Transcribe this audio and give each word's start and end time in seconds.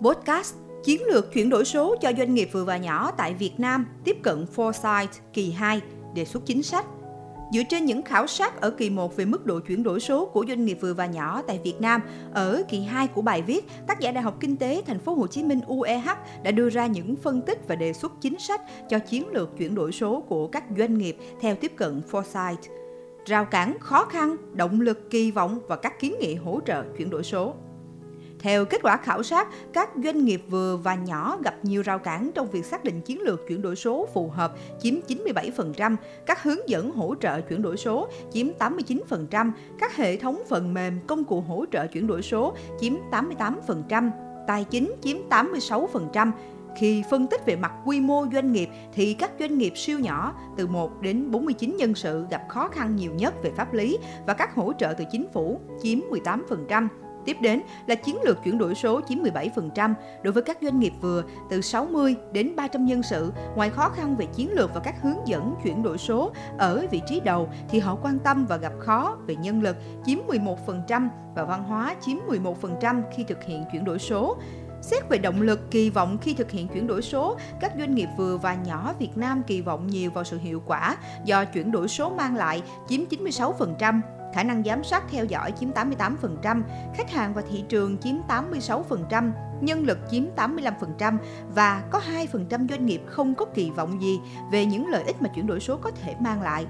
Podcast 0.00 0.54
Chiến 0.84 1.02
lược 1.04 1.32
chuyển 1.32 1.48
đổi 1.48 1.64
số 1.64 1.96
cho 2.00 2.12
doanh 2.18 2.34
nghiệp 2.34 2.48
vừa 2.52 2.64
và 2.64 2.76
nhỏ 2.76 3.10
tại 3.10 3.34
Việt 3.34 3.52
Nam 3.58 3.86
tiếp 4.04 4.16
cận 4.22 4.46
Foresight 4.56 5.06
kỳ 5.32 5.50
2, 5.50 5.80
đề 6.14 6.24
xuất 6.24 6.46
chính 6.46 6.62
sách. 6.62 6.86
Dựa 7.52 7.62
trên 7.68 7.84
những 7.84 8.02
khảo 8.02 8.26
sát 8.26 8.60
ở 8.60 8.70
kỳ 8.70 8.90
1 8.90 9.16
về 9.16 9.24
mức 9.24 9.46
độ 9.46 9.58
chuyển 9.58 9.82
đổi 9.82 10.00
số 10.00 10.26
của 10.26 10.44
doanh 10.48 10.64
nghiệp 10.64 10.78
vừa 10.80 10.94
và 10.94 11.06
nhỏ 11.06 11.42
tại 11.46 11.60
Việt 11.64 11.80
Nam, 11.80 12.00
ở 12.32 12.62
kỳ 12.68 12.80
2 12.80 13.06
của 13.06 13.22
bài 13.22 13.42
viết, 13.42 13.66
tác 13.86 14.00
giả 14.00 14.12
Đại 14.12 14.22
học 14.22 14.36
Kinh 14.40 14.56
tế 14.56 14.82
Thành 14.86 14.98
phố 14.98 15.14
Hồ 15.14 15.26
Chí 15.26 15.42
Minh 15.42 15.60
UEH 15.66 16.08
đã 16.42 16.50
đưa 16.50 16.68
ra 16.68 16.86
những 16.86 17.16
phân 17.16 17.40
tích 17.42 17.68
và 17.68 17.74
đề 17.74 17.92
xuất 17.92 18.12
chính 18.20 18.38
sách 18.38 18.60
cho 18.88 18.98
chiến 18.98 19.28
lược 19.28 19.58
chuyển 19.58 19.74
đổi 19.74 19.92
số 19.92 20.20
của 20.20 20.46
các 20.46 20.64
doanh 20.78 20.98
nghiệp 20.98 21.16
theo 21.40 21.54
tiếp 21.54 21.72
cận 21.76 22.02
Foresight. 22.10 22.56
Rào 23.26 23.44
cản, 23.44 23.76
khó 23.80 24.04
khăn, 24.04 24.36
động 24.52 24.80
lực, 24.80 25.10
kỳ 25.10 25.30
vọng 25.30 25.58
và 25.68 25.76
các 25.76 26.00
kiến 26.00 26.14
nghị 26.20 26.34
hỗ 26.34 26.60
trợ 26.66 26.84
chuyển 26.98 27.10
đổi 27.10 27.22
số. 27.22 27.54
Theo 28.38 28.64
kết 28.64 28.80
quả 28.82 28.96
khảo 28.96 29.22
sát, 29.22 29.48
các 29.72 29.90
doanh 30.04 30.24
nghiệp 30.24 30.42
vừa 30.48 30.76
và 30.76 30.94
nhỏ 30.94 31.38
gặp 31.44 31.54
nhiều 31.62 31.82
rào 31.82 31.98
cản 31.98 32.30
trong 32.34 32.50
việc 32.50 32.64
xác 32.64 32.84
định 32.84 33.00
chiến 33.00 33.20
lược 33.20 33.48
chuyển 33.48 33.62
đổi 33.62 33.76
số 33.76 34.08
phù 34.14 34.28
hợp 34.28 34.54
chiếm 34.80 34.94
97%, 35.08 35.96
các 36.26 36.42
hướng 36.42 36.68
dẫn 36.68 36.90
hỗ 36.90 37.14
trợ 37.20 37.40
chuyển 37.40 37.62
đổi 37.62 37.76
số 37.76 38.08
chiếm 38.32 38.46
89%, 38.58 39.50
các 39.78 39.96
hệ 39.96 40.16
thống 40.16 40.42
phần 40.48 40.74
mềm 40.74 40.98
công 41.06 41.24
cụ 41.24 41.40
hỗ 41.40 41.64
trợ 41.72 41.86
chuyển 41.86 42.06
đổi 42.06 42.22
số 42.22 42.56
chiếm 42.80 42.92
88%, 43.10 44.10
tài 44.46 44.64
chính 44.64 44.94
chiếm 45.02 45.16
86%, 45.28 46.32
khi 46.76 47.02
phân 47.10 47.26
tích 47.26 47.46
về 47.46 47.56
mặt 47.56 47.72
quy 47.84 48.00
mô 48.00 48.26
doanh 48.32 48.52
nghiệp 48.52 48.68
thì 48.92 49.14
các 49.14 49.30
doanh 49.40 49.58
nghiệp 49.58 49.72
siêu 49.76 49.98
nhỏ 49.98 50.34
từ 50.56 50.66
1 50.66 51.02
đến 51.02 51.30
49 51.30 51.76
nhân 51.76 51.94
sự 51.94 52.26
gặp 52.30 52.42
khó 52.48 52.68
khăn 52.68 52.96
nhiều 52.96 53.12
nhất 53.14 53.34
về 53.42 53.50
pháp 53.56 53.74
lý 53.74 53.98
và 54.26 54.34
các 54.34 54.54
hỗ 54.54 54.72
trợ 54.78 54.94
từ 54.98 55.04
chính 55.12 55.26
phủ 55.32 55.60
chiếm 55.82 55.98
18%. 55.98 56.88
Tiếp 57.26 57.36
đến 57.40 57.62
là 57.86 57.94
chiến 57.94 58.16
lược 58.24 58.42
chuyển 58.44 58.58
đổi 58.58 58.74
số 58.74 59.00
chiếm 59.08 59.18
17% 59.18 59.94
đối 60.22 60.32
với 60.32 60.42
các 60.42 60.58
doanh 60.62 60.80
nghiệp 60.80 60.92
vừa 61.00 61.22
từ 61.50 61.60
60 61.60 62.14
đến 62.32 62.56
300 62.56 62.86
nhân 62.86 63.02
sự. 63.02 63.32
Ngoài 63.56 63.70
khó 63.70 63.88
khăn 63.88 64.16
về 64.16 64.26
chiến 64.26 64.52
lược 64.52 64.74
và 64.74 64.80
các 64.80 65.02
hướng 65.02 65.18
dẫn 65.26 65.54
chuyển 65.64 65.82
đổi 65.82 65.98
số 65.98 66.32
ở 66.58 66.86
vị 66.90 67.00
trí 67.08 67.20
đầu 67.20 67.48
thì 67.68 67.78
họ 67.78 67.96
quan 68.02 68.18
tâm 68.18 68.46
và 68.46 68.56
gặp 68.56 68.72
khó 68.78 69.16
về 69.26 69.36
nhân 69.36 69.62
lực 69.62 69.76
chiếm 70.06 70.18
11% 70.28 71.08
và 71.34 71.44
văn 71.44 71.64
hóa 71.64 71.96
chiếm 72.00 72.16
11% 72.28 73.02
khi 73.16 73.24
thực 73.24 73.44
hiện 73.44 73.64
chuyển 73.72 73.84
đổi 73.84 73.98
số. 73.98 74.36
Xét 74.80 75.08
về 75.08 75.18
động 75.18 75.42
lực 75.42 75.70
kỳ 75.70 75.90
vọng 75.90 76.18
khi 76.18 76.34
thực 76.34 76.50
hiện 76.50 76.68
chuyển 76.68 76.86
đổi 76.86 77.02
số, 77.02 77.36
các 77.60 77.72
doanh 77.78 77.94
nghiệp 77.94 78.08
vừa 78.16 78.36
và 78.36 78.54
nhỏ 78.54 78.94
Việt 78.98 79.16
Nam 79.16 79.42
kỳ 79.46 79.60
vọng 79.60 79.86
nhiều 79.86 80.10
vào 80.10 80.24
sự 80.24 80.38
hiệu 80.38 80.62
quả 80.66 80.96
do 81.24 81.44
chuyển 81.44 81.70
đổi 81.70 81.88
số 81.88 82.10
mang 82.10 82.36
lại 82.36 82.62
chiếm 82.88 83.00
96%, 83.10 84.00
khả 84.36 84.42
năng 84.42 84.62
giám 84.64 84.84
sát 84.84 85.04
theo 85.10 85.24
dõi 85.24 85.52
chiếm 85.60 85.70
88%, 85.70 86.62
khách 86.94 87.10
hàng 87.10 87.34
và 87.34 87.42
thị 87.50 87.64
trường 87.68 87.98
chiếm 87.98 88.14
86%, 88.28 89.30
nhân 89.60 89.84
lực 89.84 89.98
chiếm 90.10 90.24
85% 90.36 91.16
và 91.54 91.82
có 91.90 92.00
2% 92.32 92.68
doanh 92.68 92.86
nghiệp 92.86 93.02
không 93.06 93.34
có 93.34 93.44
kỳ 93.44 93.70
vọng 93.70 94.02
gì 94.02 94.20
về 94.52 94.66
những 94.66 94.86
lợi 94.88 95.02
ích 95.06 95.22
mà 95.22 95.28
chuyển 95.34 95.46
đổi 95.46 95.60
số 95.60 95.76
có 95.76 95.90
thể 95.90 96.14
mang 96.20 96.42
lại. 96.42 96.66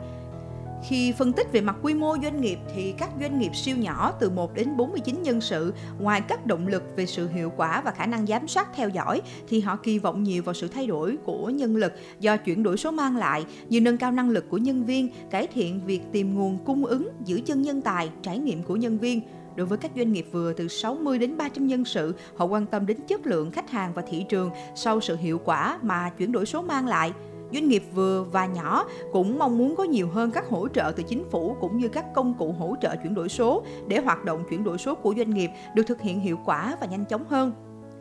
Khi 0.82 1.12
phân 1.12 1.32
tích 1.32 1.52
về 1.52 1.60
mặt 1.60 1.77
quy 1.82 1.94
mô 1.94 2.16
doanh 2.22 2.41
nghiệp 2.41 2.58
thì 2.74 2.94
các 2.98 3.10
doanh 3.20 3.38
nghiệp 3.38 3.56
siêu 3.56 3.77
nhỏ 3.77 4.12
từ 4.20 4.30
1 4.30 4.55
đến 4.55 4.77
49 4.77 5.22
nhân 5.22 5.41
sự, 5.41 5.74
ngoài 5.98 6.20
các 6.20 6.46
động 6.46 6.66
lực 6.66 6.83
về 6.96 7.06
sự 7.06 7.28
hiệu 7.28 7.52
quả 7.56 7.80
và 7.84 7.91
khả 7.91 8.06
năng 8.06 8.27
giám 8.27 8.48
sát 8.48 8.68
theo 8.74 8.88
dõi 8.88 9.22
thì 9.48 9.60
họ 9.60 9.77
kỳ 9.77 9.98
vọng 9.98 10.22
nhiều 10.22 10.42
vào 10.42 10.55
sự 10.55 10.68
thay 10.68 10.86
đổi 10.86 11.16
của 11.24 11.50
nhân 11.50 11.77
lực 11.77 11.92
do 12.20 12.36
chuyển 12.36 12.62
đổi 12.62 12.77
số 12.77 12.91
mang 12.91 13.16
lại 13.16 13.46
như 13.68 13.80
nâng 13.80 13.96
cao 13.96 14.12
năng 14.12 14.30
lực 14.30 14.50
của 14.50 14.58
nhân 14.58 14.84
viên, 14.84 15.08
cải 15.30 15.46
thiện 15.46 15.80
việc 15.86 16.00
tìm 16.12 16.34
nguồn 16.34 16.58
cung 16.64 16.86
ứng, 16.86 17.08
giữ 17.24 17.40
chân 17.46 17.62
nhân 17.62 17.83
tài, 17.83 18.11
trải 18.22 18.38
nghiệm 18.38 18.62
của 18.62 18.77
nhân 18.77 18.98
viên. 18.98 19.20
Đối 19.56 19.66
với 19.66 19.78
các 19.78 19.90
doanh 19.96 20.12
nghiệp 20.12 20.27
vừa 20.33 20.52
từ 20.52 20.68
60 20.68 21.18
đến 21.18 21.36
300 21.36 21.66
nhân 21.66 21.84
sự, 21.84 22.14
họ 22.36 22.44
quan 22.44 22.66
tâm 22.66 22.86
đến 22.86 22.96
chất 23.06 23.27
lượng 23.27 23.50
khách 23.50 23.70
hàng 23.70 23.92
và 23.94 24.02
thị 24.02 24.24
trường 24.28 24.50
sau 24.74 25.00
sự 25.00 25.16
hiệu 25.16 25.40
quả 25.44 25.78
mà 25.83 26.11
chuyển 26.18 26.33
đổi 26.33 26.46
số 26.46 26.62
mang 26.62 26.86
lại 26.86 27.12
doanh 27.52 27.69
nghiệp 27.69 27.83
vừa 27.94 28.22
và 28.33 28.47
nhỏ 28.47 28.84
cũng 29.12 29.39
mong 29.39 29.58
muốn 29.58 29.77
có 29.77 29.84
nhiều 29.84 30.08
hơn 30.08 30.30
các 30.30 30.44
hỗ 30.48 30.68
trợ 30.68 30.92
từ 30.96 31.02
chính 31.02 31.24
phủ 31.30 31.57
cũng 31.61 31.79
như 31.79 31.89
các 31.89 32.05
công 32.14 32.34
cụ 32.34 32.52
hỗ 32.52 32.74
trợ 32.83 32.96
chuyển 32.96 33.14
đổi 33.14 33.29
số 33.29 33.64
để 33.89 34.01
hoạt 34.01 34.24
động 34.24 34.45
chuyển 34.51 34.64
đổi 34.64 34.79
số 34.79 34.95
của 34.95 35.14
doanh 35.17 35.30
nghiệp 35.30 35.51
được 35.74 35.83
thực 35.86 36.01
hiện 36.01 36.20
hiệu 36.20 36.39
quả 36.45 36.77
và 36.80 36.86
nhanh 36.86 37.05
chóng 37.05 37.24
hơn. 37.29 37.52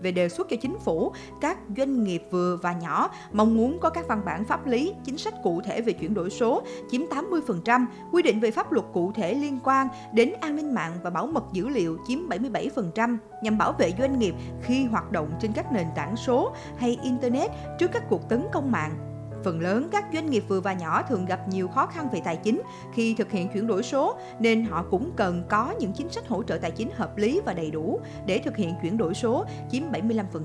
Về 0.02 0.12
đề 0.12 0.30
xuất 0.30 0.50
cho 0.50 0.56
chính 0.62 0.80
phủ, 0.80 1.12
các 1.42 1.58
doanh 1.78 2.04
nghiệp 2.04 2.24
vừa 2.32 2.60
và 2.62 2.74
nhỏ 2.74 3.10
mong 3.34 3.58
muốn 3.58 3.80
có 3.82 3.90
các 3.90 4.08
văn 4.08 4.22
bản 4.26 4.46
pháp 4.46 4.68
lý, 4.68 4.94
chính 5.04 5.18
sách 5.18 5.34
cụ 5.44 5.62
thể 5.62 5.82
về 5.82 5.94
chuyển 5.94 6.14
đổi 6.14 6.30
số 6.30 6.64
chiếm 6.92 7.02
80%, 7.02 7.86
quy 8.12 8.22
định 8.22 8.40
về 8.40 8.52
pháp 8.52 8.72
luật 8.72 8.86
cụ 8.94 9.12
thể 9.12 9.34
liên 9.34 9.60
quan 9.64 9.88
đến 10.14 10.34
an 10.42 10.56
ninh 10.56 10.74
mạng 10.74 10.92
và 11.04 11.10
bảo 11.10 11.28
mật 11.28 11.44
dữ 11.54 11.68
liệu 11.68 11.98
chiếm 12.08 12.20
77% 12.30 13.18
nhằm 13.42 13.58
bảo 13.58 13.72
vệ 13.72 13.94
doanh 14.00 14.20
nghiệp 14.20 14.36
khi 14.62 14.86
hoạt 14.86 15.12
động 15.12 15.32
trên 15.40 15.54
các 15.54 15.72
nền 15.72 15.88
tảng 15.96 16.16
số 16.16 16.54
hay 16.78 17.00
internet 17.04 17.52
trước 17.80 17.92
các 17.94 18.04
cuộc 18.10 18.30
tấn 18.30 18.46
công 18.54 18.72
mạng. 18.72 19.15
Phần 19.46 19.62
lớn 19.62 19.90
các 19.92 20.06
doanh 20.14 20.30
nghiệp 20.30 20.44
vừa 20.48 20.62
và 20.62 20.74
nhỏ 20.74 21.02
thường 21.10 21.26
gặp 21.26 21.48
nhiều 21.48 21.68
khó 21.68 21.86
khăn 21.86 22.08
về 22.14 22.22
tài 22.26 22.38
chính. 22.38 22.62
Khi 22.94 23.16
thực 23.18 23.32
hiện 23.32 23.50
chuyển 23.54 23.68
đổi 23.68 23.84
số 23.84 24.18
nên 24.40 24.66
họ 24.66 24.86
cũng 24.92 25.12
cần 25.16 25.44
có 25.50 25.74
những 25.80 25.92
chính 25.94 26.10
sách 26.10 26.28
hỗ 26.28 26.44
trợ 26.44 26.58
tài 26.58 26.72
chính 26.72 26.90
hợp 26.94 27.18
lý 27.18 27.42
và 27.46 27.54
đầy 27.54 27.72
đủ. 27.72 28.00
Để 28.26 28.40
thực 28.40 28.58
hiện 28.58 28.74
chuyển 28.82 28.98
đổi 28.98 29.14
số 29.14 29.46
chiếm 29.72 29.84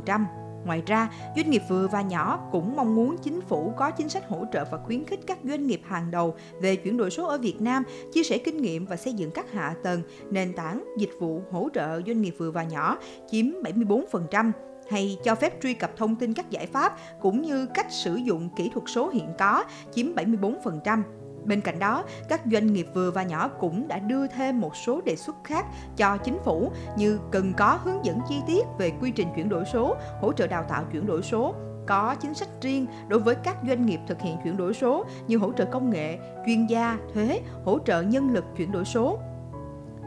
75%. 0.06 0.24
Ngoài 0.64 0.82
ra, 0.86 1.10
doanh 1.36 1.50
nghiệp 1.50 1.62
vừa 1.68 1.88
và 1.88 2.02
nhỏ 2.02 2.48
cũng 2.52 2.76
mong 2.76 2.94
muốn 2.94 3.16
chính 3.22 3.40
phủ 3.40 3.72
có 3.76 3.90
chính 3.90 4.08
sách 4.08 4.28
hỗ 4.28 4.44
trợ 4.52 4.64
và 4.70 4.78
khuyến 4.78 5.04
khích 5.04 5.20
các 5.26 5.38
doanh 5.44 5.66
nghiệp 5.66 5.80
hàng 5.84 6.10
đầu 6.10 6.34
về 6.60 6.76
chuyển 6.76 6.96
đổi 6.96 7.10
số 7.10 7.26
ở 7.26 7.38
Việt 7.38 7.60
Nam, 7.60 7.82
chia 8.12 8.22
sẻ 8.22 8.38
kinh 8.38 8.62
nghiệm 8.62 8.86
và 8.86 8.96
xây 8.96 9.12
dựng 9.12 9.30
các 9.30 9.52
hạ 9.52 9.74
tầng, 9.82 10.02
nền 10.30 10.52
tảng, 10.52 10.84
dịch 10.98 11.12
vụ 11.18 11.42
hỗ 11.50 11.68
trợ 11.74 12.00
doanh 12.06 12.22
nghiệp 12.22 12.34
vừa 12.38 12.50
và 12.50 12.64
nhỏ 12.64 12.98
chiếm 13.30 13.46
74%, 13.62 14.52
hay 14.90 15.18
cho 15.24 15.34
phép 15.34 15.62
truy 15.62 15.74
cập 15.74 15.96
thông 15.96 16.16
tin 16.16 16.34
các 16.34 16.50
giải 16.50 16.66
pháp 16.66 16.96
cũng 17.20 17.42
như 17.42 17.66
cách 17.66 17.86
sử 17.90 18.14
dụng 18.14 18.48
kỹ 18.56 18.70
thuật 18.74 18.84
số 18.88 19.08
hiện 19.08 19.28
có 19.38 19.64
chiếm 19.94 20.06
74%. 20.14 21.02
Bên 21.44 21.60
cạnh 21.60 21.78
đó, 21.78 22.04
các 22.28 22.40
doanh 22.52 22.72
nghiệp 22.72 22.86
vừa 22.94 23.10
và 23.10 23.22
nhỏ 23.22 23.48
cũng 23.48 23.88
đã 23.88 23.98
đưa 23.98 24.26
thêm 24.26 24.60
một 24.60 24.76
số 24.76 25.00
đề 25.00 25.16
xuất 25.16 25.36
khác 25.44 25.66
cho 25.96 26.16
chính 26.16 26.38
phủ 26.44 26.72
như 26.96 27.18
cần 27.30 27.52
có 27.56 27.78
hướng 27.84 28.04
dẫn 28.04 28.18
chi 28.28 28.36
tiết 28.46 28.66
về 28.78 28.92
quy 29.00 29.10
trình 29.10 29.28
chuyển 29.36 29.48
đổi 29.48 29.64
số, 29.72 29.96
hỗ 30.20 30.32
trợ 30.32 30.46
đào 30.46 30.64
tạo 30.68 30.84
chuyển 30.92 31.06
đổi 31.06 31.22
số, 31.22 31.54
có 31.86 32.14
chính 32.20 32.34
sách 32.34 32.48
riêng 32.62 32.86
đối 33.08 33.20
với 33.20 33.34
các 33.34 33.56
doanh 33.68 33.86
nghiệp 33.86 34.00
thực 34.06 34.20
hiện 34.20 34.36
chuyển 34.44 34.56
đổi 34.56 34.74
số 34.74 35.04
như 35.26 35.38
hỗ 35.38 35.52
trợ 35.52 35.64
công 35.64 35.90
nghệ, 35.90 36.18
chuyên 36.46 36.66
gia, 36.66 36.98
thuế, 37.14 37.40
hỗ 37.64 37.78
trợ 37.78 38.02
nhân 38.02 38.30
lực 38.30 38.44
chuyển 38.56 38.72
đổi 38.72 38.84
số, 38.84 39.18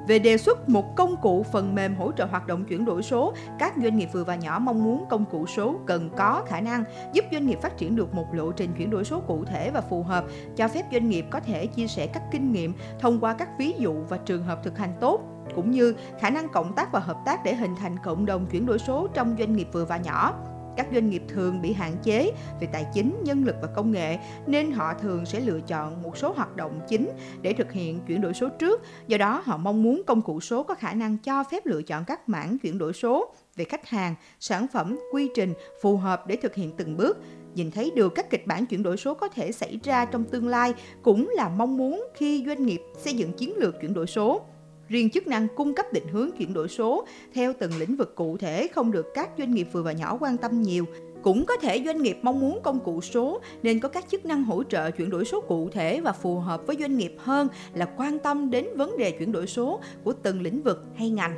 về 0.08 0.19
đề 0.19 0.38
xuất 0.38 0.69
một 0.69 0.96
công 0.96 1.16
cụ 1.22 1.44
phần 1.44 1.75
mềm 1.75 1.96
hỗ 1.96 2.12
trợ 2.12 2.25
hoạt 2.25 2.47
động 2.47 2.66
chuyển 2.66 2.86
đổi 2.86 3.03
số, 3.03 3.34
các 3.59 3.74
doanh 3.84 3.97
nghiệp 3.97 4.09
vừa 4.14 4.24
và 4.24 4.36
nhỏ 4.36 4.59
mong 4.59 4.84
muốn 4.84 5.06
công 5.09 5.25
cụ 5.25 5.46
số 5.47 5.75
cần 5.86 6.09
có 6.18 6.44
khả 6.47 6.62
năng 6.62 6.84
giúp 7.14 7.25
doanh 7.31 7.47
nghiệp 7.47 7.59
phát 7.62 7.78
triển 7.78 7.96
được 7.96 8.13
một 8.13 8.34
lộ 8.34 8.52
trình 8.52 8.69
chuyển 8.78 8.90
đổi 8.90 9.03
số 9.03 9.19
cụ 9.19 9.46
thể 9.46 9.72
và 9.72 9.81
phù 9.81 10.03
hợp, 10.03 10.25
cho 10.56 10.68
phép 10.68 10.86
doanh 10.92 11.09
nghiệp 11.09 11.25
có 11.30 11.40
thể 11.40 11.68
chia 11.68 11.88
sẻ 11.88 12.08
các 12.08 12.24
kinh 12.31 12.52
nghiệm 12.52 12.74
thông 13.00 13.19
qua 13.19 13.34
các 13.34 13.50
ví 13.58 13.74
dụ 13.80 13.94
và 14.09 14.18
trường 14.18 14.44
hợp 14.44 14.63
thực 14.63 14.78
hành 14.78 14.94
tốt 15.02 15.22
cũng 15.56 15.72
như 15.72 15.96
khả 16.19 16.30
năng 16.30 16.50
cộng 16.50 16.75
tác 16.75 16.92
và 16.92 17.00
hợp 17.00 17.18
tác 17.25 17.44
để 17.44 17.56
hình 17.56 17.75
thành 17.75 17.97
cộng 18.03 18.25
đồng 18.25 18.46
chuyển 18.52 18.66
đổi 18.66 18.80
số 18.80 19.08
trong 19.13 19.36
doanh 19.40 19.56
nghiệp 19.56 19.68
vừa 19.72 19.86
và 19.86 19.97
nhỏ 19.97 20.34
các 20.78 20.88
doanh 20.94 21.10
nghiệp 21.10 21.24
thường 21.28 21.62
bị 21.62 21.74
hạn 21.74 21.96
chế 22.04 22.32
về 22.62 22.68
tài 22.72 22.86
chính, 22.94 23.24
nhân 23.24 23.44
lực 23.46 23.56
và 23.62 23.68
công 23.68 23.92
nghệ, 23.92 24.18
nên 24.48 24.72
họ 24.72 24.94
thường 24.94 25.26
sẽ 25.26 25.40
lựa 25.40 25.60
chọn 25.68 26.02
một 26.02 26.18
số 26.18 26.34
hoạt 26.34 26.56
động 26.56 26.82
chính 26.88 27.10
để 27.42 27.54
thực 27.54 27.72
hiện 27.72 28.00
chuyển 28.08 28.22
đổi 28.22 28.34
số 28.34 28.50
trước. 28.50 28.82
Do 29.08 29.18
đó, 29.18 29.42
họ 29.46 29.58
mong 29.58 29.84
muốn 29.84 30.02
công 30.08 30.22
cụ 30.22 30.40
số 30.40 30.64
có 30.64 30.76
khả 30.76 30.94
năng 30.94 31.18
cho 31.18 31.44
phép 31.44 31.66
lựa 31.66 31.82
chọn 31.82 32.04
các 32.06 32.30
mảng 32.30 32.60
chuyển 32.60 32.78
đổi 32.78 32.94
số 32.94 33.34
về 33.56 33.66
khách 33.66 33.88
hàng, 33.88 34.16
sản 34.40 34.68
phẩm, 34.74 35.00
quy 35.14 35.30
trình 35.36 35.54
phù 35.82 35.98
hợp 35.98 36.28
để 36.28 36.36
thực 36.36 36.56
hiện 36.56 36.72
từng 36.78 36.98
bước. 36.98 37.18
Nhìn 37.56 37.72
thấy 37.72 37.92
được 37.96 38.16
các 38.16 38.30
kịch 38.30 38.48
bản 38.48 38.66
chuyển 38.66 38.84
đổi 38.84 38.98
số 38.98 39.14
có 39.14 39.28
thể 39.28 39.52
xảy 39.52 39.80
ra 39.84 40.06
trong 40.06 40.24
tương 40.24 40.48
lai 40.48 40.74
cũng 41.02 41.30
là 41.36 41.50
mong 41.50 41.78
muốn 41.78 42.08
khi 42.16 42.44
doanh 42.48 42.66
nghiệp 42.66 42.82
xây 42.98 43.14
dựng 43.14 43.34
chiến 43.34 43.54
lược 43.58 43.82
chuyển 43.82 43.94
đổi 43.94 44.08
số. 44.08 44.42
Riêng 44.90 45.10
chức 45.10 45.28
năng 45.28 45.48
cung 45.56 45.74
cấp 45.74 45.86
định 45.94 46.08
hướng 46.08 46.32
chuyển 46.32 46.54
đổi 46.54 46.68
số 46.68 47.06
theo 47.34 47.54
từng 47.60 47.72
lĩnh 47.80 47.96
vực 47.96 48.16
cụ 48.16 48.38
thể 48.38 48.68
không 48.68 48.92
được 48.92 49.06
các 49.14 49.30
doanh 49.38 49.52
nghiệp 49.52 49.68
vừa 49.72 49.82
và 49.82 49.92
nhỏ 49.92 50.18
quan 50.19 50.38
tâm 50.38 50.62
nhiều. 50.62 50.86
Cũng 51.22 51.46
có 51.46 51.57
thể 51.57 51.84
doanh 51.86 52.02
nghiệp 52.02 52.18
mong 52.22 52.40
muốn 52.40 52.60
công 52.63 52.80
cụ 52.80 53.02
số 53.02 53.42
nên 53.63 53.80
có 53.80 53.90
các 53.90 54.06
chức 54.10 54.25
năng 54.25 54.44
hỗ 54.44 54.63
trợ 54.63 54.92
chuyển 54.92 55.10
đổi 55.10 55.25
số 55.25 55.42
cụ 55.42 55.69
thể 55.69 56.02
và 56.02 56.12
phù 56.12 56.40
hợp 56.40 56.68
với 56.68 56.75
doanh 56.80 56.98
nghiệp 56.98 57.16
hơn 57.18 57.48
là 57.74 57.86
quan 57.98 58.19
tâm 58.19 58.50
đến 58.50 58.68
vấn 58.75 58.98
đề 58.98 59.12
chuyển 59.12 59.31
đổi 59.31 59.48
số 59.48 59.80
của 60.04 60.13
từng 60.13 60.42
lĩnh 60.42 60.62
vực 60.62 60.84
hay 60.96 61.10
ngành. 61.10 61.36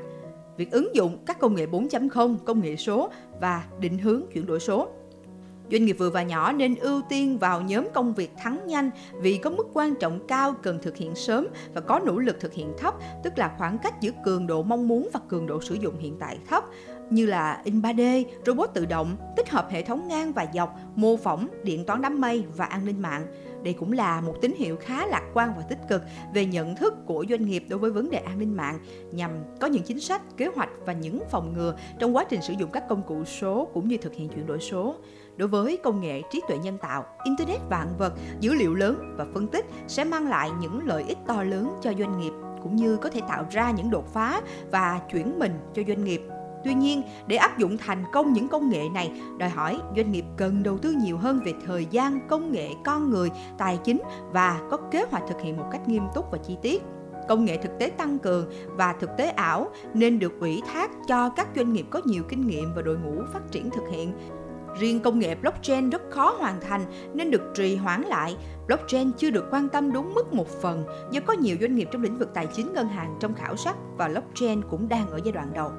Việc 0.58 0.72
ứng 0.72 0.96
dụng 0.96 1.18
các 1.25 1.40
công 1.40 1.56
nghệ 1.56 1.66
4.0, 1.66 2.38
công 2.46 2.62
nghệ 2.62 2.75
số 2.75 3.10
và 3.42 3.66
định 3.80 3.98
hướng 3.98 4.22
chuyển 4.34 4.46
đổi 4.46 4.60
số 4.60 4.88
Doanh 5.72 5.86
nghiệp 5.86 5.96
vừa 6.00 6.10
và 6.10 6.24
nhỏ 6.24 6.52
nên 6.52 6.76
ưu 6.76 7.02
tiên 7.10 7.38
vào 7.38 7.62
nhóm 7.62 7.88
công 7.94 8.14
việc 8.14 8.32
thắng 8.38 8.68
nhanh 8.68 8.90
vì 9.14 9.38
có 9.38 9.50
mức 9.50 9.68
quan 9.74 9.96
trọng 9.96 10.28
cao 10.28 10.56
cần 10.64 10.80
thực 10.82 10.98
hiện 10.98 11.16
sớm 11.16 11.48
và 11.74 11.82
có 11.82 12.00
nỗ 12.06 12.18
lực 12.18 12.40
thực 12.40 12.54
hiện 12.54 12.74
thấp, 12.78 12.96
tức 13.24 13.38
là 13.38 13.56
khoảng 13.58 13.78
cách 13.78 14.02
giữa 14.02 14.12
cường 14.26 14.48
độ 14.48 14.64
mong 14.64 14.88
muốn 14.88 15.10
và 15.14 15.20
cường 15.28 15.48
độ 15.48 15.62
sử 15.62 15.76
dụng 15.76 16.00
hiện 16.00 16.18
tại 16.20 16.38
thấp 16.50 16.64
như 17.10 17.26
là 17.26 17.62
in 17.64 17.82
3D, 17.82 18.24
robot 18.46 18.70
tự 18.74 18.86
động, 18.86 19.18
tích 19.36 19.50
hợp 19.50 19.68
hệ 19.70 19.82
thống 19.82 20.08
ngang 20.08 20.34
và 20.34 20.48
dọc, 20.54 20.76
mô 20.96 21.18
phỏng, 21.18 21.48
điện 21.64 21.86
toán 21.86 22.02
đám 22.02 22.22
mây 22.22 22.44
và 22.56 22.66
an 22.66 22.86
ninh 22.86 23.02
mạng. 23.02 23.26
Đây 23.66 23.74
cũng 23.74 23.92
là 23.92 24.22
một 24.22 24.36
tín 24.42 24.54
hiệu 24.58 24.76
khá 24.76 25.06
lạc 25.06 25.24
quan 25.34 25.54
và 25.58 25.64
tích 25.70 25.80
cực 25.90 26.02
về 26.34 26.46
nhận 26.46 26.76
thức 26.76 26.94
của 27.06 27.26
doanh 27.30 27.46
nghiệp 27.46 27.66
đối 27.70 27.80
với 27.80 27.92
vấn 27.92 28.10
đề 28.10 28.18
an 28.18 28.40
ninh 28.40 28.58
mạng 28.58 28.80
nhằm 29.12 29.32
có 29.62 29.68
những 29.68 29.84
chính 29.84 30.00
sách, 30.00 30.22
kế 30.38 30.48
hoạch 30.56 30.70
và 30.86 30.94
những 30.94 31.20
phòng 31.32 31.54
ngừa 31.54 31.76
trong 32.00 32.16
quá 32.16 32.26
trình 32.30 32.42
sử 32.42 32.54
dụng 32.54 32.70
các 32.72 32.84
công 32.90 33.04
cụ 33.04 33.26
số 33.26 33.68
cũng 33.74 33.88
như 33.88 33.98
thực 33.98 34.14
hiện 34.14 34.30
chuyển 34.30 34.46
đổi 34.46 34.60
số. 34.60 34.96
Đối 35.38 35.48
với 35.48 35.78
công 35.84 36.02
nghệ 36.02 36.22
trí 36.32 36.42
tuệ 36.48 36.58
nhân 36.58 36.78
tạo, 36.78 37.06
Internet 37.24 37.60
vạn 37.70 37.88
vật, 37.98 38.14
dữ 38.40 38.54
liệu 38.54 38.76
lớn 38.76 39.16
và 39.18 39.26
phân 39.34 39.48
tích 39.48 39.66
sẽ 39.88 40.04
mang 40.04 40.30
lại 40.30 40.50
những 40.62 40.88
lợi 40.88 41.04
ích 41.08 41.18
to 41.28 41.44
lớn 41.44 41.70
cho 41.82 41.94
doanh 42.00 42.20
nghiệp 42.20 42.32
cũng 42.64 42.76
như 42.76 42.98
có 42.98 43.10
thể 43.10 43.22
tạo 43.28 43.46
ra 43.52 43.72
những 43.72 43.90
đột 43.90 44.14
phá 44.14 44.42
và 44.72 45.02
chuyển 45.12 45.40
mình 45.40 45.60
cho 45.74 45.82
doanh 45.88 46.04
nghiệp 46.04 46.22
Tuy 46.66 46.74
nhiên, 46.74 47.02
để 47.28 47.36
áp 47.36 47.58
dụng 47.58 47.78
thành 47.78 48.04
công 48.14 48.34
những 48.34 48.48
công 48.48 48.70
nghệ 48.70 48.90
này, 48.94 49.12
đòi 49.38 49.50
hỏi 49.50 49.80
doanh 49.96 50.12
nghiệp 50.12 50.26
cần 50.38 50.64
đầu 50.64 50.78
tư 50.78 50.96
nhiều 51.04 51.18
hơn 51.18 51.40
về 51.46 51.54
thời 51.66 51.86
gian, 51.92 52.28
công 52.28 52.52
nghệ, 52.52 52.70
con 52.86 53.10
người, 53.10 53.30
tài 53.58 53.80
chính 53.84 54.02
và 54.32 54.62
có 54.72 54.78
kế 54.92 55.06
hoạch 55.12 55.24
thực 55.30 55.42
hiện 55.42 55.58
một 55.58 55.66
cách 55.72 55.88
nghiêm 55.88 56.04
túc 56.16 56.26
và 56.32 56.38
chi 56.38 56.58
tiết 56.62 56.84
công 57.28 57.46
nghệ 57.46 57.58
thực 57.58 57.72
tế 57.80 57.90
tăng 57.90 58.20
cường 58.20 58.50
và 58.66 58.94
thực 58.94 59.10
tế 59.18 59.30
ảo 59.30 59.70
nên 59.94 60.20
được 60.20 60.40
ủy 60.40 60.62
thác 60.74 60.92
cho 61.08 61.30
các 61.30 61.48
doanh 61.56 61.74
nghiệp 61.74 61.86
có 61.90 62.02
nhiều 62.06 62.24
kinh 62.30 62.48
nghiệm 62.48 62.74
và 62.76 62.82
đội 62.82 62.98
ngũ 62.98 63.24
phát 63.34 63.52
triển 63.52 63.70
thực 63.70 63.84
hiện. 63.92 64.14
Riêng 64.80 65.00
công 65.00 65.20
nghệ 65.20 65.36
blockchain 65.36 65.90
rất 65.90 66.02
khó 66.10 66.36
hoàn 66.40 66.62
thành 66.62 66.82
nên 67.14 67.32
được 67.32 67.42
trì 67.56 67.76
hoãn 67.76 68.02
lại. 68.02 68.38
Blockchain 68.68 69.12
chưa 69.18 69.30
được 69.30 69.46
quan 69.52 69.70
tâm 69.70 69.92
đúng 69.92 70.14
mức 70.14 70.34
một 70.34 70.48
phần 70.48 70.86
do 71.12 71.22
có 71.26 71.34
nhiều 71.34 71.58
doanh 71.62 71.76
nghiệp 71.76 71.88
trong 71.92 72.02
lĩnh 72.02 72.18
vực 72.18 72.30
tài 72.34 72.48
chính 72.48 72.74
ngân 72.74 72.88
hàng 72.88 73.18
trong 73.20 73.34
khảo 73.34 73.56
sát 73.56 73.76
và 73.98 74.08
blockchain 74.08 74.62
cũng 74.70 74.90
đang 74.90 75.10
ở 75.10 75.20
giai 75.24 75.32
đoạn 75.32 75.52
đầu. 75.54 75.72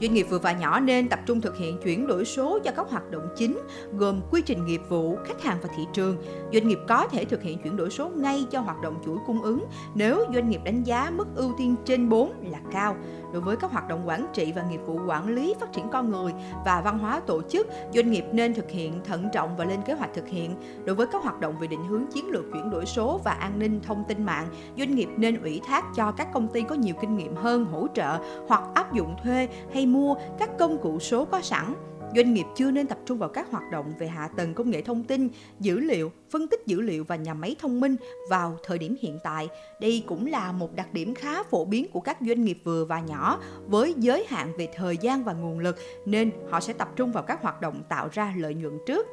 Doanh 0.00 0.14
nghiệp 0.14 0.26
vừa 0.30 0.38
và 0.38 0.52
nhỏ 0.52 0.80
nên 0.80 1.08
tập 1.08 1.20
trung 1.26 1.40
thực 1.40 1.56
hiện 1.56 1.78
chuyển 1.84 2.06
đổi 2.06 2.24
số 2.24 2.58
cho 2.64 2.70
các 2.76 2.86
hoạt 2.90 3.10
động 3.10 3.28
chính 3.36 3.60
gồm 3.92 4.20
quy 4.30 4.42
trình 4.42 4.66
nghiệp 4.66 4.80
vụ, 4.88 5.16
khách 5.24 5.42
hàng 5.42 5.58
và 5.62 5.68
thị 5.76 5.82
trường. 5.92 6.16
Doanh 6.52 6.68
nghiệp 6.68 6.78
có 6.88 7.06
thể 7.06 7.24
thực 7.24 7.42
hiện 7.42 7.58
chuyển 7.58 7.76
đổi 7.76 7.90
số 7.90 8.08
ngay 8.08 8.46
cho 8.50 8.60
hoạt 8.60 8.82
động 8.82 8.94
chuỗi 9.04 9.18
cung 9.26 9.42
ứng 9.42 9.64
nếu 9.94 10.24
doanh 10.34 10.50
nghiệp 10.50 10.60
đánh 10.64 10.82
giá 10.82 11.10
mức 11.10 11.26
ưu 11.34 11.54
tiên 11.58 11.76
trên 11.84 12.08
4 12.08 12.32
là 12.42 12.58
cao. 12.72 12.96
Đối 13.32 13.42
với 13.42 13.56
các 13.56 13.72
hoạt 13.72 13.88
động 13.88 14.08
quản 14.08 14.26
trị 14.32 14.52
và 14.56 14.62
nghiệp 14.70 14.80
vụ 14.86 15.00
quản 15.06 15.28
lý, 15.28 15.54
phát 15.60 15.72
triển 15.72 15.88
con 15.88 16.10
người 16.10 16.32
và 16.64 16.80
văn 16.84 16.98
hóa 16.98 17.20
tổ 17.20 17.42
chức, 17.42 17.66
doanh 17.94 18.10
nghiệp 18.10 18.24
nên 18.32 18.54
thực 18.54 18.70
hiện 18.70 19.00
thận 19.04 19.28
trọng 19.32 19.56
và 19.56 19.64
lên 19.64 19.80
kế 19.86 19.94
hoạch 19.94 20.14
thực 20.14 20.28
hiện. 20.28 20.54
Đối 20.84 20.96
với 20.96 21.06
các 21.06 21.22
hoạt 21.22 21.40
động 21.40 21.54
về 21.60 21.66
định 21.66 21.84
hướng 21.88 22.06
chiến 22.06 22.30
lược 22.30 22.44
chuyển 22.52 22.70
đổi 22.70 22.86
số 22.86 23.20
và 23.24 23.32
an 23.32 23.58
ninh 23.58 23.80
thông 23.80 24.04
tin 24.08 24.24
mạng, 24.24 24.46
doanh 24.78 24.94
nghiệp 24.94 25.08
nên 25.16 25.42
ủy 25.42 25.60
thác 25.66 25.84
cho 25.96 26.12
các 26.12 26.28
công 26.32 26.48
ty 26.48 26.62
có 26.62 26.74
nhiều 26.74 26.94
kinh 27.00 27.16
nghiệm 27.16 27.36
hơn 27.36 27.64
hỗ 27.64 27.86
trợ 27.94 28.18
hoặc 28.48 28.62
áp 28.74 28.92
dụng 28.92 29.16
thuê 29.22 29.48
hay 29.74 29.83
mua 29.86 30.14
các 30.38 30.50
công 30.58 30.78
cụ 30.82 31.00
số 31.00 31.24
có 31.24 31.42
sẵn 31.42 31.74
doanh 32.16 32.34
nghiệp 32.34 32.46
chưa 32.56 32.70
nên 32.70 32.86
tập 32.86 32.98
trung 33.06 33.18
vào 33.18 33.28
các 33.28 33.50
hoạt 33.50 33.62
động 33.72 33.92
về 33.98 34.06
hạ 34.06 34.28
tầng 34.36 34.54
công 34.54 34.70
nghệ 34.70 34.82
thông 34.82 35.04
tin, 35.04 35.28
dữ 35.60 35.80
liệu, 35.80 36.12
phân 36.30 36.48
tích 36.48 36.66
dữ 36.66 36.80
liệu 36.80 37.04
và 37.04 37.16
nhà 37.16 37.34
máy 37.34 37.56
thông 37.58 37.80
minh 37.80 37.96
vào 38.30 38.58
thời 38.64 38.78
điểm 38.78 38.96
hiện 39.00 39.18
tại. 39.24 39.48
Đây 39.80 40.04
cũng 40.06 40.26
là 40.26 40.52
một 40.52 40.74
đặc 40.74 40.92
điểm 40.92 41.14
khá 41.14 41.42
phổ 41.42 41.64
biến 41.64 41.86
của 41.92 42.00
các 42.00 42.18
doanh 42.20 42.44
nghiệp 42.44 42.58
vừa 42.64 42.84
và 42.84 43.00
nhỏ 43.00 43.40
với 43.66 43.94
giới 43.96 44.24
hạn 44.28 44.52
về 44.58 44.68
thời 44.74 44.96
gian 44.96 45.24
và 45.24 45.32
nguồn 45.32 45.58
lực 45.58 45.76
nên 46.06 46.30
họ 46.50 46.60
sẽ 46.60 46.72
tập 46.72 46.88
trung 46.96 47.12
vào 47.12 47.22
các 47.22 47.42
hoạt 47.42 47.60
động 47.60 47.82
tạo 47.88 48.08
ra 48.12 48.34
lợi 48.36 48.54
nhuận 48.54 48.78
trước. 48.86 49.06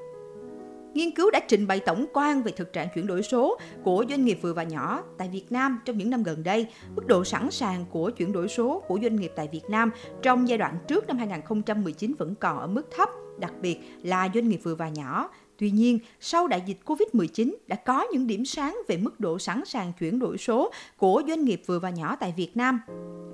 Nghiên 0.93 1.11
cứu 1.11 1.31
đã 1.31 1.39
trình 1.47 1.67
bày 1.67 1.79
tổng 1.79 2.05
quan 2.13 2.43
về 2.43 2.51
thực 2.51 2.73
trạng 2.73 2.87
chuyển 2.95 3.07
đổi 3.07 3.23
số 3.23 3.57
của 3.83 4.05
doanh 4.09 4.25
nghiệp 4.25 4.39
vừa 4.41 4.53
và 4.53 4.63
nhỏ 4.63 5.03
tại 5.17 5.29
Việt 5.29 5.51
Nam 5.51 5.79
trong 5.85 5.97
những 5.97 6.09
năm 6.09 6.23
gần 6.23 6.43
đây, 6.43 6.67
mức 6.95 7.07
độ 7.07 7.23
sẵn 7.23 7.51
sàng 7.51 7.85
của 7.91 8.09
chuyển 8.09 8.31
đổi 8.31 8.47
số 8.47 8.83
của 8.87 8.99
doanh 9.03 9.15
nghiệp 9.15 9.31
tại 9.35 9.49
Việt 9.51 9.69
Nam 9.69 9.91
trong 10.21 10.47
giai 10.47 10.57
đoạn 10.57 10.77
trước 10.87 11.07
năm 11.07 11.17
2019 11.17 12.13
vẫn 12.17 12.35
còn 12.35 12.59
ở 12.59 12.67
mức 12.67 12.87
thấp, 12.97 13.09
đặc 13.39 13.53
biệt 13.61 13.79
là 14.03 14.29
doanh 14.33 14.49
nghiệp 14.49 14.59
vừa 14.63 14.75
và 14.75 14.89
nhỏ. 14.89 15.29
Tuy 15.57 15.71
nhiên, 15.71 15.99
sau 16.19 16.47
đại 16.47 16.63
dịch 16.65 16.77
Covid-19 16.85 17.53
đã 17.67 17.75
có 17.75 18.05
những 18.11 18.27
điểm 18.27 18.45
sáng 18.45 18.77
về 18.87 18.97
mức 18.97 19.19
độ 19.19 19.39
sẵn 19.39 19.65
sàng 19.65 19.93
chuyển 19.99 20.19
đổi 20.19 20.37
số 20.37 20.71
của 20.97 21.23
doanh 21.27 21.45
nghiệp 21.45 21.61
vừa 21.65 21.79
và 21.79 21.89
nhỏ 21.89 22.15
tại 22.19 22.33
Việt 22.37 22.57
Nam. 22.57 22.79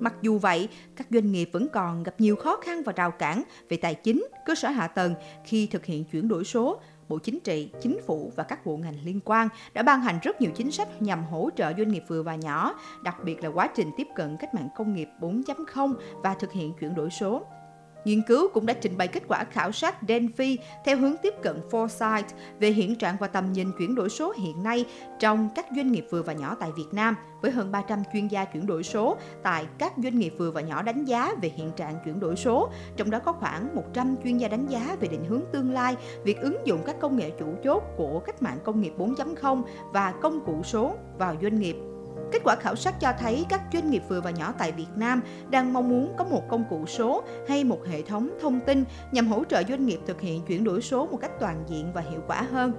Mặc 0.00 0.14
dù 0.22 0.38
vậy, 0.38 0.68
các 0.96 1.06
doanh 1.10 1.32
nghiệp 1.32 1.50
vẫn 1.52 1.68
còn 1.72 2.02
gặp 2.02 2.14
nhiều 2.18 2.36
khó 2.36 2.56
khăn 2.56 2.82
và 2.82 2.92
rào 2.96 3.10
cản 3.10 3.42
về 3.68 3.76
tài 3.76 3.94
chính, 3.94 4.28
cơ 4.46 4.54
sở 4.54 4.68
hạ 4.68 4.88
tầng 4.88 5.14
khi 5.44 5.66
thực 5.66 5.84
hiện 5.84 6.04
chuyển 6.04 6.28
đổi 6.28 6.44
số, 6.44 6.80
Bộ 7.08 7.18
Chính 7.18 7.40
trị, 7.40 7.70
Chính 7.80 7.98
phủ 8.06 8.32
và 8.36 8.44
các 8.44 8.66
bộ 8.66 8.76
ngành 8.76 8.96
liên 9.04 9.20
quan 9.24 9.48
đã 9.74 9.82
ban 9.82 10.00
hành 10.00 10.18
rất 10.22 10.40
nhiều 10.40 10.50
chính 10.54 10.70
sách 10.70 11.02
nhằm 11.02 11.24
hỗ 11.24 11.50
trợ 11.56 11.72
doanh 11.78 11.88
nghiệp 11.88 12.02
vừa 12.08 12.22
và 12.22 12.34
nhỏ, 12.34 12.74
đặc 13.02 13.16
biệt 13.24 13.44
là 13.44 13.48
quá 13.48 13.68
trình 13.76 13.90
tiếp 13.96 14.06
cận 14.16 14.36
cách 14.40 14.54
mạng 14.54 14.68
công 14.76 14.94
nghiệp 14.94 15.08
4.0 15.20 15.94
và 16.22 16.34
thực 16.34 16.52
hiện 16.52 16.72
chuyển 16.80 16.94
đổi 16.94 17.10
số. 17.10 17.42
Nghiên 18.08 18.22
cứu 18.22 18.48
cũng 18.48 18.66
đã 18.66 18.74
trình 18.74 18.96
bày 18.98 19.08
kết 19.08 19.22
quả 19.28 19.44
khảo 19.44 19.72
sát 19.72 19.96
Delphi 20.08 20.58
theo 20.84 20.96
hướng 20.96 21.14
tiếp 21.22 21.34
cận 21.42 21.60
Foresight 21.70 22.22
về 22.60 22.70
hiện 22.70 22.94
trạng 22.94 23.16
và 23.20 23.26
tầm 23.26 23.52
nhìn 23.52 23.72
chuyển 23.78 23.94
đổi 23.94 24.08
số 24.08 24.32
hiện 24.38 24.62
nay 24.62 24.84
trong 25.18 25.48
các 25.54 25.66
doanh 25.76 25.92
nghiệp 25.92 26.06
vừa 26.10 26.22
và 26.22 26.32
nhỏ 26.32 26.56
tại 26.60 26.70
Việt 26.76 26.86
Nam, 26.92 27.16
với 27.42 27.50
hơn 27.50 27.72
300 27.72 28.02
chuyên 28.12 28.28
gia 28.28 28.44
chuyển 28.44 28.66
đổi 28.66 28.82
số 28.82 29.16
tại 29.42 29.66
các 29.78 29.92
doanh 29.96 30.18
nghiệp 30.18 30.34
vừa 30.38 30.50
và 30.50 30.60
nhỏ 30.60 30.82
đánh 30.82 31.04
giá 31.04 31.34
về 31.42 31.52
hiện 31.56 31.72
trạng 31.76 31.94
chuyển 32.04 32.20
đổi 32.20 32.36
số, 32.36 32.70
trong 32.96 33.10
đó 33.10 33.18
có 33.18 33.32
khoảng 33.32 33.74
100 33.74 34.16
chuyên 34.24 34.38
gia 34.38 34.48
đánh 34.48 34.66
giá 34.66 34.96
về 35.00 35.08
định 35.08 35.24
hướng 35.24 35.42
tương 35.52 35.72
lai, 35.72 35.96
việc 36.24 36.40
ứng 36.40 36.56
dụng 36.64 36.80
các 36.86 36.96
công 37.00 37.16
nghệ 37.16 37.30
chủ 37.38 37.54
chốt 37.64 37.82
của 37.96 38.20
cách 38.26 38.42
mạng 38.42 38.58
công 38.64 38.80
nghiệp 38.80 38.92
4.0 38.98 39.62
và 39.92 40.12
công 40.22 40.44
cụ 40.46 40.62
số 40.64 40.94
vào 41.18 41.36
doanh 41.42 41.60
nghiệp. 41.60 41.76
Kết 42.32 42.42
quả 42.44 42.56
khảo 42.56 42.76
sát 42.76 43.00
cho 43.00 43.12
thấy 43.18 43.46
các 43.48 43.60
doanh 43.72 43.90
nghiệp 43.90 44.02
vừa 44.08 44.20
và 44.20 44.30
nhỏ 44.30 44.54
tại 44.58 44.72
Việt 44.72 44.96
Nam 44.96 45.20
đang 45.50 45.72
mong 45.72 45.88
muốn 45.88 46.14
có 46.18 46.24
một 46.24 46.42
công 46.48 46.64
cụ 46.70 46.86
số 46.86 47.22
hay 47.48 47.64
một 47.64 47.86
hệ 47.86 48.02
thống 48.02 48.30
thông 48.40 48.60
tin 48.60 48.84
nhằm 49.12 49.28
hỗ 49.28 49.44
trợ 49.44 49.62
doanh 49.68 49.86
nghiệp 49.86 49.98
thực 50.06 50.20
hiện 50.20 50.42
chuyển 50.42 50.64
đổi 50.64 50.82
số 50.82 51.06
một 51.06 51.18
cách 51.20 51.40
toàn 51.40 51.64
diện 51.68 51.92
và 51.94 52.00
hiệu 52.00 52.20
quả 52.26 52.42
hơn. 52.42 52.72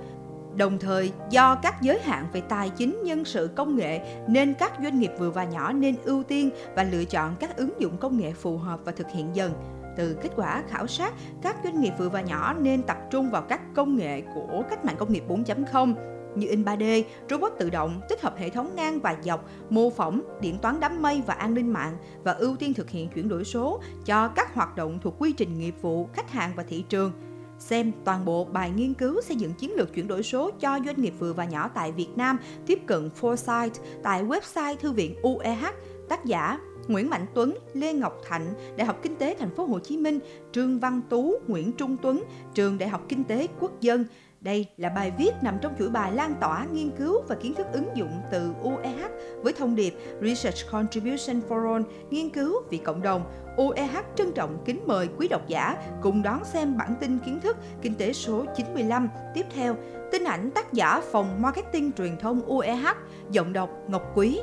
Đồng 0.56 0.80
thời, 0.80 1.12
do 1.30 1.56
các 1.56 1.81
giới 1.81 2.00
hạn 2.00 2.28
về 2.34 2.42
tài 2.42 2.69
chính, 2.69 3.04
nhân 3.04 3.25
sự, 3.25 3.50
công 3.56 3.75
nghệ 3.75 4.00
nên 4.28 4.54
các 4.54 4.74
doanh 4.84 5.00
nghiệp 5.00 5.12
vừa 5.19 5.30
và 5.30 5.44
nhỏ 5.44 5.74
nên 5.74 5.95
ưu 6.04 6.24
tiên 6.24 6.50
và 6.75 6.84
lựa 6.84 7.06
chọn 7.06 7.36
các 7.40 7.57
ứng 7.57 7.81
dụng 7.81 7.98
công 7.98 8.18
nghệ 8.18 8.34
phù 8.34 8.57
hợp 8.57 8.80
và 8.86 8.92
thực 8.92 9.07
hiện 9.13 9.30
dần. 9.34 9.54
Từ 9.98 10.18
kết 10.22 10.30
quả 10.36 10.63
khảo 10.69 10.88
sát, 10.88 11.13
các 11.42 11.56
doanh 11.63 11.81
nghiệp 11.81 11.94
vừa 11.98 12.10
và 12.10 12.22
nhỏ 12.22 12.54
nên 12.54 12.84
tập 12.84 12.98
trung 13.10 13.30
vào 13.31 13.42
các 13.42 13.62
công 13.75 13.95
nghệ 13.95 14.22
của 14.36 14.63
cách 14.69 14.86
mạng 14.86 14.95
công 15.00 15.13
nghiệp 15.13 15.24
4.0 15.28 15.94
như 16.36 16.48
in 16.48 16.64
3D, 16.64 17.04
robot 17.30 17.52
tự 17.60 17.70
động, 17.70 18.02
tích 18.10 18.22
hợp 18.22 18.38
hệ 18.38 18.50
thống 18.50 18.76
ngang 18.76 19.00
và 19.00 19.16
dọc, 19.24 19.50
mô 19.70 19.90
phỏng, 19.90 20.22
điện 20.42 20.58
toán 20.62 20.80
đám 20.80 21.02
mây 21.02 21.22
và 21.28 21.34
an 21.34 21.54
ninh 21.54 21.74
mạng 21.74 21.98
và 22.24 22.31
ưu 22.31 22.56
tiên 22.56 22.74
thực 22.74 22.90
hiện 22.90 23.10
chuyển 23.10 23.30
đổi 23.30 23.44
số 23.44 23.81
cho 24.06 24.28
các 24.28 24.54
hoạt 24.54 24.76
động 24.76 25.00
thuộc 25.02 25.16
quy 25.20 25.34
trình 25.34 25.60
nghiệp 25.60 25.76
vụ, 25.81 26.10
khách 26.14 26.31
hàng 26.31 26.52
và 26.56 26.64
thị 26.64 26.84
trường. 26.90 27.12
Xem 27.60 27.92
toàn 28.06 28.26
bộ 28.26 28.46
bài 28.46 28.72
nghiên 28.76 28.94
cứu 28.94 29.22
xây 29.22 29.36
dựng 29.36 29.54
chiến 29.54 29.72
lược 29.76 29.94
chuyển 29.94 30.08
đổi 30.08 30.24
số 30.24 30.52
cho 30.60 30.80
doanh 30.86 31.02
nghiệp 31.02 31.14
vừa 31.20 31.34
và 31.34 31.46
nhỏ 31.46 31.70
tại 31.74 31.92
Việt 31.92 32.10
Nam 32.16 32.38
tiếp 32.66 32.80
cận 32.86 33.10
Foresight 33.22 33.72
tại 34.04 34.24
website 34.24 34.76
Thư 34.76 34.92
viện 34.92 35.16
UEH, 35.22 35.66
tác 36.10 36.26
giả 36.26 36.60
Nguyễn 36.88 37.10
Mạnh 37.10 37.26
Tuấn, 37.34 37.58
Lê 37.74 37.94
Ngọc 37.94 38.22
Thạnh, 38.30 38.54
Đại 38.78 38.88
học 38.88 39.00
Kinh 39.02 39.16
tế 39.16 39.36
Thành 39.40 39.56
phố 39.56 39.66
Hồ 39.66 39.80
Chí 39.80 39.98
Minh, 39.98 40.20
Trương 40.52 40.80
Văn 40.80 41.02
Tú, 41.10 41.36
Nguyễn 41.48 41.72
Trung 41.72 41.98
Tuấn, 42.02 42.24
Trường 42.54 42.78
Đại 42.78 42.90
học 42.90 43.06
Kinh 43.09 43.24
tế 43.24 43.48
Quốc 43.59 43.81
dân, 43.81 44.06
đây 44.42 44.66
là 44.78 44.90
bài 44.90 45.12
viết 45.18 45.31
nằm 45.42 45.58
trong 45.62 45.74
chuỗi 45.80 45.90
bài 45.90 46.12
lan 46.12 46.36
tỏa 46.42 46.66
nghiên 46.74 46.92
cứu 46.98 47.22
và 47.28 47.36
kiến 47.36 47.54
thức 47.54 47.68
ứng 47.74 47.90
dụng 47.96 48.22
từ 48.31 48.54
UEH 48.62 49.12
với 49.44 49.54
thông 49.54 49.76
điệp 49.76 49.94
Research 50.22 50.72
Contribution 50.72 51.42
for 51.50 51.74
All, 51.74 51.84
nghiên 52.10 52.30
cứu 52.30 52.56
vì 52.69 52.78
cộng 52.78 53.02
đồng. 53.02 53.24
UEH 53.58 53.98
trân 54.16 54.31
trọng 54.31 54.64
kính 54.66 54.81
mời 54.88 55.10
quý 55.18 55.28
độc 55.28 55.48
giả 55.48 55.78
cùng 56.02 56.24
đón 56.24 56.46
xem 56.46 56.78
bản 56.78 56.96
tin 57.00 57.19
kiến 57.26 57.40
thức 57.40 57.58
Kinh 57.81 57.96
tế 57.96 58.14
số 58.14 58.46
95. 58.56 59.10
Tiếp 59.34 59.46
theo, 59.56 59.76
tin 60.12 60.24
ảnh 60.24 60.52
tác 60.52 60.74
giả 60.74 61.02
phòng 61.12 61.42
Marketing 61.42 61.92
Truyền 61.92 62.18
thông 62.18 62.42
UEH, 62.42 62.86
giọng 63.31 63.54
đọc 63.54 63.69
Ngọc 63.88 64.04
Quý. 64.16 64.40